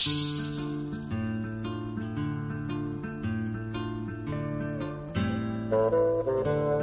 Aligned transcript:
Thank 0.00 0.30
you. 5.68 6.79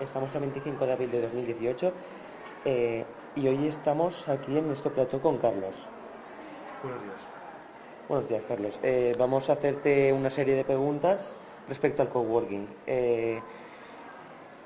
Estamos 0.00 0.34
a 0.34 0.38
25 0.38 0.86
de 0.86 0.92
abril 0.92 1.10
de 1.10 1.20
2018 1.22 1.92
eh, 2.64 3.04
y 3.36 3.48
hoy 3.48 3.66
estamos 3.66 4.26
aquí 4.28 4.56
en 4.56 4.66
nuestro 4.66 4.92
plató 4.92 5.20
con 5.20 5.36
Carlos. 5.38 5.74
Buenos 6.82 7.02
días. 7.02 7.16
Buenos 8.08 8.28
días, 8.28 8.42
Carlos. 8.48 8.78
Eh, 8.82 9.14
vamos 9.18 9.50
a 9.50 9.54
hacerte 9.54 10.12
una 10.12 10.30
serie 10.30 10.54
de 10.54 10.64
preguntas 10.64 11.34
respecto 11.68 12.02
al 12.02 12.08
coworking, 12.08 12.66
eh, 12.86 13.40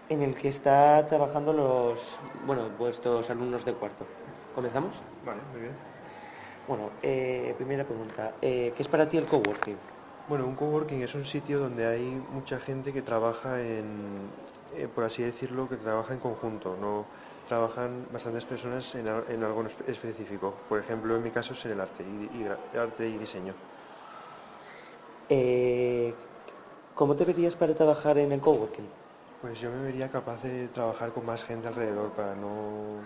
en 0.09 0.23
el 0.23 0.35
que 0.35 0.49
está 0.49 1.05
trabajando 1.07 1.53
los, 1.53 2.01
bueno, 2.47 2.69
vuestros 2.79 3.29
alumnos 3.31 3.65
de 3.65 3.75
cuarto. 3.75 4.07
¿Comenzamos? 4.55 5.03
Vale, 5.25 5.41
muy 5.53 5.63
bien. 5.63 5.73
Bueno, 6.67 6.91
primera 7.57 7.85
pregunta. 7.85 8.35
¿Qué 8.41 8.75
es 8.77 8.89
para 8.89 9.09
ti 9.09 9.17
el 9.17 9.25
coworking? 9.25 9.77
Bueno, 10.29 10.47
un 10.47 10.55
coworking 10.55 11.03
es 11.03 11.15
un 11.15 11.25
sitio 11.25 11.59
donde 11.59 11.87
hay 11.87 12.23
mucha 12.33 12.61
gente 12.61 12.93
que 12.93 13.01
trabaja 13.01 13.63
en, 13.63 14.29
eh, 14.79 14.89
por 14.89 15.05
así 15.05 15.23
decirlo, 15.23 15.69
que 15.69 15.77
trabaja 15.77 16.15
en 16.15 16.21
conjunto, 16.21 16.77
no 16.81 17.07
trabajan 17.47 18.07
bastantes 18.13 18.45
personas 18.45 18.95
en, 18.95 19.09
algo 19.09 19.67
específico. 19.87 20.55
Por 20.69 20.79
ejemplo, 20.79 21.17
en 21.17 21.23
mi 21.23 21.31
caso 21.31 21.55
es 21.55 21.65
en 21.65 21.73
el 21.73 21.81
arte 21.81 22.05
y, 22.05 22.47
arte 22.77 23.09
y 23.09 23.19
diseño. 23.19 23.55
Eh, 25.29 26.15
¿Cómo 26.95 27.17
te 27.17 27.25
verías 27.25 27.55
para 27.55 27.75
trabajar 27.75 28.19
en 28.19 28.33
el 28.33 28.41
coworking? 28.41 28.89
Pues 29.41 29.61
yo 29.61 29.71
me 29.71 29.83
vería 29.83 30.11
capaz 30.11 30.43
de 30.43 30.69
trabajar 30.69 31.13
con 31.13 31.25
más 31.25 31.45
gente 31.45 31.69
alrededor 31.69 32.11
para 32.13 32.35
no 32.35 33.03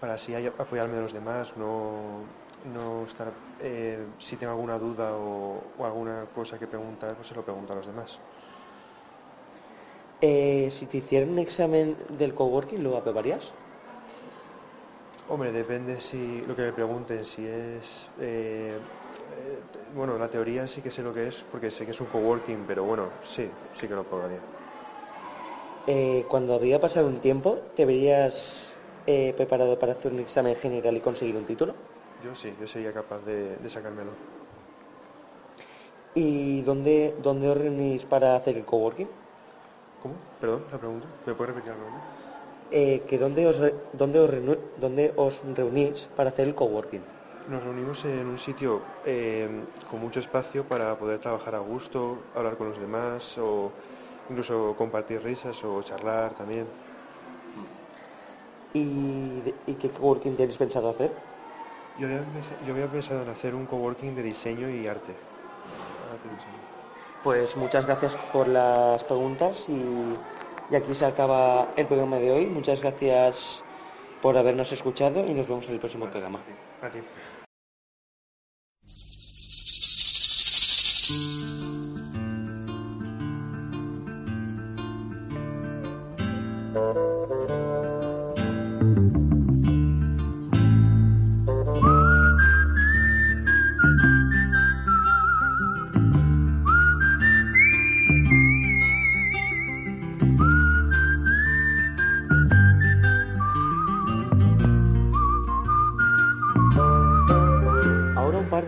para 0.00 0.14
así 0.14 0.34
apoyarme 0.34 0.96
a 0.96 1.02
los 1.02 1.12
demás, 1.12 1.54
no, 1.56 2.24
no 2.64 3.04
estar 3.04 3.32
eh, 3.60 4.06
si 4.18 4.36
tengo 4.36 4.52
alguna 4.52 4.78
duda 4.78 5.14
o, 5.14 5.74
o, 5.76 5.84
alguna 5.84 6.26
cosa 6.34 6.58
que 6.58 6.66
preguntar, 6.66 7.14
pues 7.14 7.28
se 7.28 7.34
lo 7.34 7.44
pregunto 7.44 7.74
a 7.74 7.76
los 7.76 7.86
demás. 7.86 8.18
Eh, 10.22 10.70
si 10.70 10.86
te 10.86 10.98
hicieran 10.98 11.30
un 11.30 11.38
examen 11.38 11.98
del 12.08 12.34
coworking, 12.34 12.82
¿lo 12.82 12.96
aprobarías? 12.96 13.54
Hombre, 15.26 15.52
depende 15.52 16.00
si 16.00 16.44
lo 16.44 16.54
que 16.56 16.62
me 16.62 16.72
pregunten, 16.72 17.24
si 17.24 17.46
es... 17.46 18.10
Eh, 18.18 18.80
eh, 19.30 19.62
bueno, 19.92 20.18
la 20.18 20.28
teoría 20.28 20.66
sí 20.66 20.82
que 20.82 20.90
sé 20.90 21.02
lo 21.02 21.14
que 21.14 21.28
es, 21.28 21.44
porque 21.44 21.70
sé 21.70 21.84
que 21.84 21.92
es 21.92 22.00
un 22.00 22.08
coworking, 22.08 22.66
pero 22.66 22.84
bueno, 22.84 23.14
sí, 23.22 23.50
sí 23.72 23.88
que 23.88 23.94
lo 23.94 24.00
aprobaría. 24.02 24.42
cuando 26.28 26.54
había 26.54 26.80
pasado 26.80 27.08
un 27.08 27.18
tiempo, 27.20 27.72
¿te 27.74 27.84
verías 27.84 28.78
preparado 29.36 29.78
para 29.78 29.92
hacer 29.92 30.12
un 30.12 30.20
examen 30.20 30.54
general 30.54 30.96
y 30.96 31.00
conseguir 31.00 31.36
un 31.36 31.44
título? 31.46 31.74
Yo 32.20 32.34
sí, 32.36 32.56
yo 32.56 32.66
sería 32.68 32.92
capaz 32.92 33.20
de, 33.22 33.68
sacármelo. 33.68 34.16
¿Y 36.14 36.62
dónde, 36.62 37.16
dónde 37.26 37.48
os 37.48 37.56
reunís 37.56 38.04
para 38.06 38.36
hacer 38.36 38.56
el 38.56 38.64
coworking? 38.64 39.10
¿Cómo? 40.00 40.16
Perdón, 40.40 40.64
la 40.72 40.78
pregunta. 40.78 41.06
¿Me 41.26 41.34
puedes 41.34 41.54
repetir 41.54 41.72
la 41.76 41.76
eh, 42.70 43.04
que 43.08 43.18
dónde 43.18 43.46
os, 43.50 43.58
dónde, 43.92 44.18
os 44.20 44.30
dónde 44.78 45.12
os 45.16 45.34
reunís 45.58 46.06
para 46.16 46.30
hacer 46.30 46.46
el 46.48 46.54
coworking. 46.54 47.02
Nos 47.48 47.62
reunimos 47.64 48.04
en 48.04 48.28
un 48.28 48.38
sitio 48.38 48.82
eh, 49.04 49.66
con 49.88 50.00
mucho 50.00 50.20
espacio 50.20 50.64
para 50.64 50.96
poder 50.96 51.18
trabajar 51.18 51.54
a 51.56 51.58
gusto, 51.58 52.30
hablar 52.34 52.56
con 52.56 52.68
los 52.68 52.78
demás 52.78 53.36
o 53.38 53.74
incluso 54.28 54.76
compartir 54.76 55.20
risas 55.20 55.64
o 55.64 55.82
charlar 55.82 56.34
también. 56.34 56.68
¿Y, 58.72 59.42
qué 59.80 59.90
coworking 59.90 60.36
tienes 60.36 60.56
pensado 60.56 60.90
hacer? 60.90 61.10
Yo 61.98 62.06
había, 62.06 62.24
yo 62.62 62.72
había 62.72 62.88
pensado 62.88 63.22
en 63.22 63.28
hacer 63.28 63.56
un 63.56 63.66
coworking 63.66 64.14
de 64.14 64.22
diseño 64.22 64.70
y 64.70 64.86
arte. 64.86 65.16
Pues 67.22 67.56
muchas 67.56 67.84
gracias 67.84 68.16
por 68.32 68.48
las 68.48 69.04
preguntas 69.04 69.68
y, 69.68 70.74
aquí 70.74 70.94
se 70.94 71.04
acaba 71.04 71.68
el 71.76 71.86
programa 71.86 72.16
de 72.16 72.32
hoy. 72.32 72.46
Muchas 72.46 72.80
gracias 72.80 73.62
por 74.22 74.38
habernos 74.38 74.72
escuchado 74.72 75.26
y 75.26 75.34
nos 75.34 75.46
vemos 75.46 75.66
en 75.66 75.74
el 75.74 75.80
próximo 75.80 76.06
programa. 76.06 76.40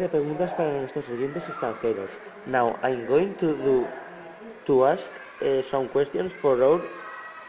Preguntas 0.09 0.53
para 0.53 0.71
nuestros 0.71 1.09
oyentes 1.09 1.49
extranjeros. 1.49 2.19
Now 2.47 2.79
I'm 2.83 3.07
going 3.07 3.35
to 3.37 3.55
do 3.55 3.87
to 4.67 4.87
ask 4.87 5.11
uh, 5.41 5.63
some 5.63 5.89
questions 5.89 6.33
for 6.33 6.63
our 6.63 6.81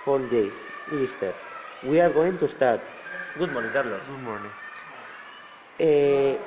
for 0.03 0.19
the 0.19 0.51
listeners. 0.91 1.37
We 1.81 1.99
are 2.01 2.09
going 2.09 2.37
to 2.37 2.47
start. 2.47 2.81
Good 3.37 3.51
morning, 3.51 3.71
Carlos. 3.71 4.03
Good 4.07 4.19
morning. 4.19 4.51
Uh, 5.79 6.37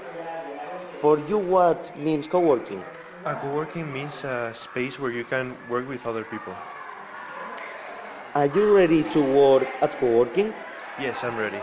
for 1.00 1.19
you, 1.28 1.39
what 1.39 1.97
means 1.97 2.27
co-working? 2.27 2.83
A 3.25 3.34
co-working 3.34 3.93
means 3.93 4.25
a 4.25 4.53
space 4.55 4.99
where 4.99 5.11
you 5.11 5.25
can 5.25 5.56
work 5.69 5.89
with 5.89 6.06
other 6.06 6.25
people. 6.25 6.55
Are 8.34 8.47
you 8.47 8.77
ready 8.77 9.03
to 9.03 9.21
work 9.21 9.69
at 9.83 9.99
co-working? 9.99 10.55
Yes, 10.99 11.25
I'm 11.25 11.37
ready. 11.37 11.61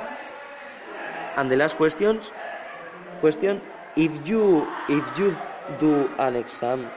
And 1.38 1.50
the 1.50 1.56
last 1.56 1.78
questions, 1.78 2.32
question, 3.22 3.62
if 3.96 4.28
you 4.28 4.68
if 4.90 5.18
you 5.18 5.36
do 5.80 6.10
an 6.20 6.36
exam, 6.36 6.90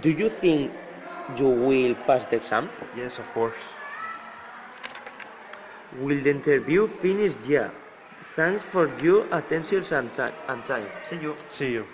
do 0.00 0.10
you 0.10 0.28
think 0.28 0.72
you 1.36 1.48
will 1.48 1.94
pass 2.06 2.24
the 2.26 2.36
exam? 2.36 2.70
Yes, 2.96 3.18
of 3.18 3.26
course. 3.32 3.56
Will 5.98 6.22
the 6.22 6.30
interview 6.30 6.86
finish? 6.86 7.34
Yeah. 7.46 7.70
Thanks 8.36 8.62
for 8.62 8.90
your 9.02 9.26
attention 9.32 9.84
and 9.92 10.12
time. 10.12 10.86
See 11.04 11.16
you. 11.16 11.36
See 11.48 11.72
you. 11.72 11.86